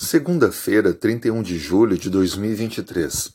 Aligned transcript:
Segunda-feira, 0.00 0.94
31 0.94 1.42
de 1.42 1.58
julho 1.58 1.98
de 1.98 2.08
2023. 2.08 3.34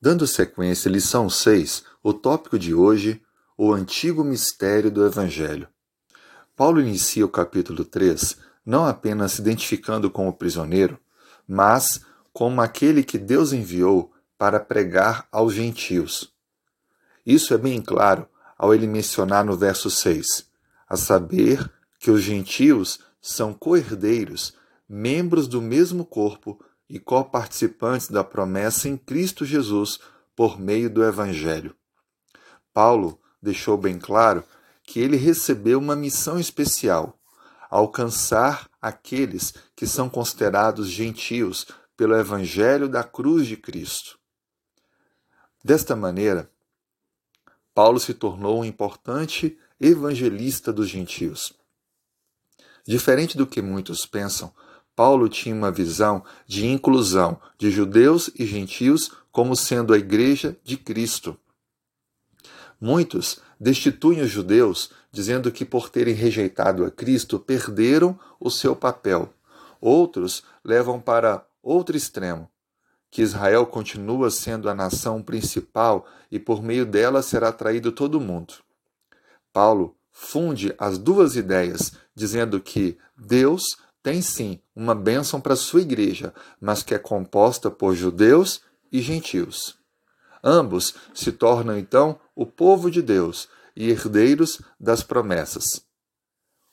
Dando 0.00 0.26
sequência 0.26 0.88
lição 0.88 1.30
6, 1.30 1.84
o 2.02 2.12
tópico 2.12 2.58
de 2.58 2.74
hoje, 2.74 3.22
o 3.56 3.72
antigo 3.72 4.24
mistério 4.24 4.90
do 4.90 5.06
Evangelho. 5.06 5.68
Paulo 6.56 6.80
inicia 6.80 7.24
o 7.24 7.28
capítulo 7.28 7.84
3 7.84 8.36
não 8.66 8.84
apenas 8.84 9.34
se 9.34 9.42
identificando 9.42 10.10
com 10.10 10.28
o 10.28 10.32
prisioneiro, 10.32 10.98
mas 11.46 12.00
como 12.32 12.60
aquele 12.60 13.04
que 13.04 13.16
Deus 13.16 13.52
enviou 13.52 14.12
para 14.36 14.58
pregar 14.58 15.28
aos 15.30 15.54
gentios. 15.54 16.32
Isso 17.24 17.54
é 17.54 17.58
bem 17.58 17.80
claro 17.80 18.28
ao 18.58 18.74
ele 18.74 18.88
mencionar 18.88 19.44
no 19.44 19.56
verso 19.56 19.88
6, 19.88 20.50
a 20.88 20.96
saber 20.96 21.70
que 22.00 22.10
os 22.10 22.22
gentios 22.22 22.98
são 23.20 23.54
coerdeiros 23.54 24.60
membros 24.94 25.48
do 25.48 25.62
mesmo 25.62 26.04
corpo 26.04 26.62
e 26.86 26.98
coparticipantes 26.98 28.08
da 28.08 28.22
promessa 28.22 28.90
em 28.90 28.98
Cristo 28.98 29.42
Jesus 29.42 29.98
por 30.36 30.60
meio 30.60 30.90
do 30.90 31.02
Evangelho. 31.02 31.74
Paulo 32.74 33.18
deixou 33.40 33.78
bem 33.78 33.98
claro 33.98 34.44
que 34.82 35.00
ele 35.00 35.16
recebeu 35.16 35.78
uma 35.78 35.96
missão 35.96 36.38
especial: 36.38 37.18
alcançar 37.70 38.68
aqueles 38.82 39.54
que 39.74 39.86
são 39.86 40.10
considerados 40.10 40.90
gentios 40.90 41.66
pelo 41.96 42.14
Evangelho 42.14 42.86
da 42.86 43.02
cruz 43.02 43.46
de 43.46 43.56
Cristo. 43.56 44.18
Desta 45.64 45.96
maneira, 45.96 46.50
Paulo 47.74 47.98
se 47.98 48.12
tornou 48.12 48.60
um 48.60 48.64
importante 48.64 49.58
evangelista 49.80 50.70
dos 50.70 50.90
gentios. 50.90 51.54
Diferente 52.86 53.38
do 53.38 53.46
que 53.46 53.62
muitos 53.62 54.04
pensam, 54.04 54.52
Paulo 54.94 55.28
tinha 55.28 55.54
uma 55.54 55.70
visão 55.70 56.22
de 56.46 56.66
inclusão 56.66 57.40
de 57.58 57.70
judeus 57.70 58.30
e 58.38 58.46
gentios 58.46 59.10
como 59.30 59.56
sendo 59.56 59.94
a 59.94 59.98
igreja 59.98 60.56
de 60.62 60.76
Cristo. 60.76 61.36
Muitos 62.80 63.40
destituem 63.58 64.20
os 64.20 64.30
judeus, 64.30 64.90
dizendo 65.10 65.52
que 65.52 65.64
por 65.64 65.88
terem 65.88 66.14
rejeitado 66.14 66.84
a 66.84 66.90
Cristo 66.90 67.38
perderam 67.38 68.18
o 68.40 68.50
seu 68.50 68.74
papel. 68.74 69.32
Outros 69.80 70.42
levam 70.64 71.00
para 71.00 71.46
outro 71.62 71.96
extremo, 71.96 72.50
que 73.10 73.22
Israel 73.22 73.66
continua 73.66 74.30
sendo 74.30 74.68
a 74.68 74.74
nação 74.74 75.22
principal 75.22 76.06
e 76.30 76.38
por 76.38 76.62
meio 76.62 76.84
dela 76.84 77.22
será 77.22 77.48
atraído 77.48 77.92
todo 77.92 78.20
mundo. 78.20 78.54
Paulo 79.52 79.96
funde 80.10 80.74
as 80.78 80.98
duas 80.98 81.36
ideias, 81.36 81.92
dizendo 82.14 82.60
que 82.60 82.98
Deus 83.16 83.62
tem 84.02 84.20
sim 84.20 84.60
uma 84.74 84.94
bênção 84.94 85.40
para 85.40 85.54
sua 85.54 85.80
igreja, 85.80 86.34
mas 86.60 86.82
que 86.82 86.94
é 86.94 86.98
composta 86.98 87.70
por 87.70 87.94
judeus 87.94 88.62
e 88.90 89.00
gentios. 89.00 89.78
Ambos 90.42 90.94
se 91.14 91.30
tornam 91.30 91.78
então 91.78 92.18
o 92.34 92.44
povo 92.44 92.90
de 92.90 93.00
Deus 93.00 93.48
e 93.76 93.90
herdeiros 93.90 94.60
das 94.78 95.02
promessas. 95.02 95.86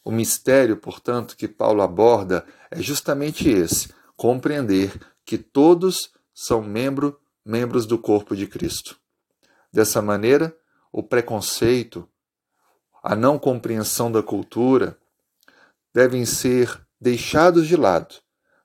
O 0.03 0.11
mistério, 0.11 0.75
portanto, 0.75 1.37
que 1.37 1.47
Paulo 1.47 1.81
aborda 1.81 2.45
é 2.71 2.81
justamente 2.81 3.47
esse: 3.47 3.93
compreender 4.15 4.99
que 5.23 5.37
todos 5.37 6.11
são 6.33 6.63
membro, 6.63 7.19
membros 7.45 7.85
do 7.85 7.99
corpo 7.99 8.35
de 8.35 8.47
Cristo. 8.47 8.97
Dessa 9.71 10.01
maneira, 10.01 10.55
o 10.91 11.03
preconceito, 11.03 12.09
a 13.03 13.15
não 13.15 13.37
compreensão 13.37 14.11
da 14.11 14.23
cultura 14.23 14.97
devem 15.93 16.25
ser 16.25 16.81
deixados 16.99 17.67
de 17.67 17.75
lado, 17.75 18.15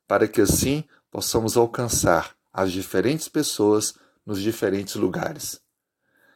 para 0.07 0.27
que 0.27 0.41
assim 0.41 0.85
possamos 1.11 1.57
alcançar 1.57 2.35
as 2.53 2.73
diferentes 2.73 3.29
pessoas 3.29 3.95
nos 4.27 4.41
diferentes 4.41 4.97
lugares. 4.97 5.61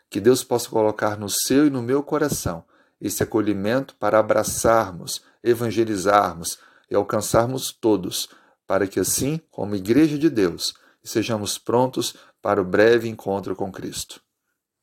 Que 0.08 0.20
Deus 0.20 0.44
possa 0.44 0.68
colocar 0.68 1.18
no 1.18 1.28
seu 1.28 1.66
e 1.66 1.70
no 1.70 1.82
meu 1.82 2.02
coração 2.02 2.64
esse 3.00 3.22
acolhimento 3.22 3.94
para 3.96 4.18
abraçarmos, 4.18 5.22
evangelizarmos 5.42 6.58
e 6.90 6.94
alcançarmos 6.94 7.72
todos, 7.72 8.28
para 8.66 8.86
que 8.86 8.98
assim, 8.98 9.40
como 9.50 9.76
Igreja 9.76 10.18
de 10.18 10.28
Deus, 10.28 10.74
sejamos 11.04 11.58
prontos 11.58 12.14
para 12.42 12.60
o 12.60 12.64
breve 12.64 13.08
encontro 13.08 13.54
com 13.54 13.70
Cristo. 13.70 14.20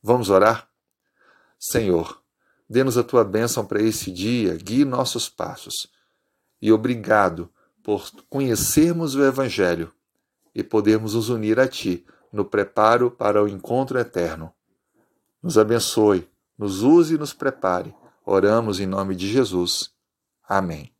Vamos 0.02 0.30
orar? 0.30 0.68
Senhor, 1.58 2.20
dê-nos 2.68 2.96
a 2.96 3.04
tua 3.04 3.24
bênção 3.24 3.64
para 3.64 3.82
esse 3.82 4.10
dia, 4.10 4.54
guie 4.54 4.84
nossos 4.84 5.28
passos 5.28 5.88
e 6.60 6.72
obrigado 6.72 7.50
por 7.82 8.10
conhecermos 8.28 9.14
o 9.14 9.24
Evangelho 9.24 9.92
e 10.54 10.62
podermos 10.62 11.14
nos 11.14 11.28
unir 11.28 11.60
a 11.60 11.68
Ti 11.68 12.04
no 12.32 12.44
preparo 12.44 13.10
para 13.10 13.42
o 13.42 13.48
encontro 13.48 13.98
eterno. 13.98 14.52
Nos 15.42 15.56
abençoe, 15.56 16.28
nos 16.58 16.82
use 16.82 17.14
e 17.14 17.18
nos 17.18 17.32
prepare. 17.32 17.94
Oramos 18.24 18.80
em 18.80 18.86
nome 18.86 19.14
de 19.14 19.28
Jesus. 19.28 19.92
Amém. 20.48 20.95